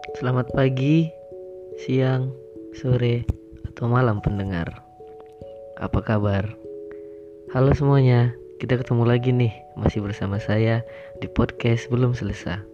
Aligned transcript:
Selamat 0.00 0.48
pagi, 0.56 1.12
siang, 1.84 2.32
sore, 2.72 3.28
atau 3.68 3.84
malam 3.84 4.24
pendengar. 4.24 4.80
Apa 5.76 6.00
kabar? 6.00 6.48
Halo 7.52 7.76
semuanya, 7.76 8.32
kita 8.56 8.80
ketemu 8.80 9.04
lagi 9.04 9.28
nih, 9.36 9.52
masih 9.76 10.00
bersama 10.00 10.40
saya 10.40 10.80
di 11.20 11.28
podcast 11.28 11.92
belum 11.92 12.16
selesai. 12.16 12.64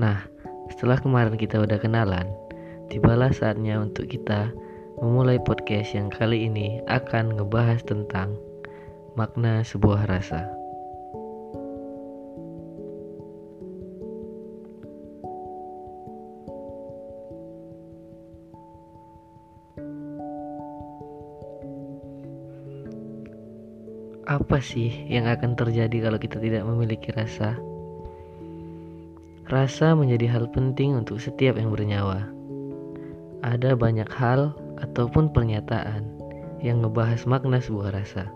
Nah, 0.00 0.24
setelah 0.72 0.96
kemarin 0.96 1.36
kita 1.36 1.60
udah 1.60 1.76
kenalan, 1.76 2.32
tibalah 2.88 3.28
saatnya 3.28 3.76
untuk 3.76 4.08
kita 4.08 4.48
memulai 5.04 5.36
podcast 5.44 5.92
yang 5.92 6.08
kali 6.08 6.48
ini 6.48 6.80
akan 6.88 7.36
ngebahas 7.36 7.84
tentang 7.84 8.32
makna 9.12 9.60
sebuah 9.60 10.08
rasa. 10.08 10.59
Apa 24.30 24.62
sih 24.62 24.94
yang 25.10 25.26
akan 25.26 25.58
terjadi 25.58 26.06
kalau 26.06 26.14
kita 26.22 26.38
tidak 26.38 26.62
memiliki 26.62 27.10
rasa? 27.10 27.58
Rasa 29.50 29.98
menjadi 29.98 30.30
hal 30.30 30.46
penting 30.54 30.94
untuk 30.94 31.18
setiap 31.18 31.58
yang 31.58 31.74
bernyawa. 31.74 32.30
Ada 33.42 33.74
banyak 33.74 34.06
hal 34.06 34.54
ataupun 34.86 35.34
pernyataan 35.34 36.06
yang 36.62 36.78
ngebahas 36.78 37.26
makna 37.26 37.58
sebuah 37.58 37.90
rasa. 37.90 38.30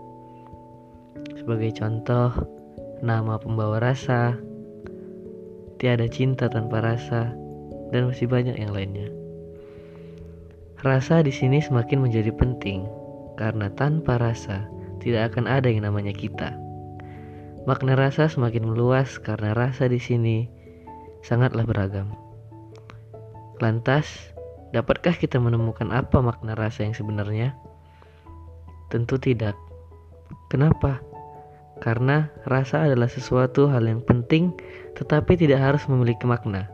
Sebagai 1.39 1.71
contoh, 1.79 2.43
nama 2.99 3.39
pembawa 3.39 3.79
rasa, 3.79 4.35
tiada 5.79 6.11
cinta 6.11 6.51
tanpa 6.51 6.83
rasa, 6.83 7.31
dan 7.95 8.11
masih 8.11 8.27
banyak 8.27 8.59
yang 8.59 8.75
lainnya. 8.75 9.07
Rasa 10.83 11.23
di 11.23 11.31
sini 11.31 11.63
semakin 11.63 12.03
menjadi 12.03 12.35
penting 12.35 12.83
karena 13.39 13.71
tanpa 13.71 14.19
rasa 14.19 14.74
tidak 15.05 15.37
akan 15.37 15.45
ada 15.45 15.69
yang 15.69 15.85
namanya 15.85 16.09
kita. 16.09 16.57
Makna 17.69 17.93
rasa 17.93 18.25
semakin 18.25 18.65
meluas 18.65 19.21
karena 19.21 19.53
rasa 19.53 19.85
di 19.85 20.01
sini 20.01 20.49
sangatlah 21.21 21.61
beragam. 21.61 22.09
Lantas, 23.61 24.33
dapatkah 24.73 25.13
kita 25.13 25.37
menemukan 25.37 25.93
apa 25.93 26.25
makna 26.25 26.57
rasa 26.57 26.89
yang 26.89 26.97
sebenarnya? 26.97 27.53
Tentu 28.89 29.21
tidak. 29.21 29.53
Kenapa? 30.49 31.01
Karena 31.85 32.33
rasa 32.49 32.89
adalah 32.89 33.09
sesuatu 33.09 33.69
hal 33.69 33.85
yang 33.85 34.01
penting 34.01 34.57
tetapi 34.97 35.37
tidak 35.37 35.61
harus 35.61 35.85
memiliki 35.85 36.25
makna. 36.25 36.65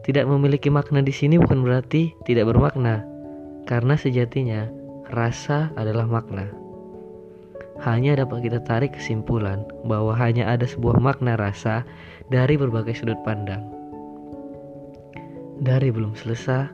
Tidak 0.00 0.24
memiliki 0.24 0.72
makna 0.72 1.04
di 1.04 1.12
sini 1.12 1.36
bukan 1.36 1.60
berarti 1.60 2.16
tidak 2.24 2.48
bermakna, 2.48 3.04
karena 3.68 3.92
sejatinya 4.00 4.64
rasa 5.12 5.68
adalah 5.76 6.08
makna 6.08 6.67
hanya 7.86 8.18
dapat 8.18 8.50
kita 8.50 8.58
tarik 8.66 8.94
kesimpulan 8.94 9.62
bahwa 9.86 10.14
hanya 10.16 10.50
ada 10.50 10.66
sebuah 10.66 10.98
makna 10.98 11.38
rasa 11.38 11.86
dari 12.30 12.58
berbagai 12.58 12.98
sudut 12.98 13.18
pandang. 13.22 13.62
Dari 15.58 15.90
belum 15.90 16.14
selesai, 16.14 16.70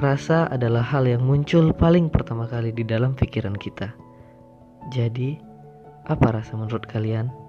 rasa 0.00 0.48
adalah 0.48 0.80
hal 0.80 1.04
yang 1.04 1.24
muncul 1.24 1.72
paling 1.76 2.08
pertama 2.08 2.48
kali 2.48 2.72
di 2.72 2.84
dalam 2.84 3.12
pikiran 3.12 3.56
kita. 3.56 3.92
Jadi, 4.92 5.36
apa 6.08 6.32
rasa 6.32 6.56
menurut 6.56 6.84
kalian? 6.88 7.43